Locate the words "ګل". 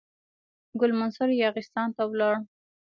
0.79-0.91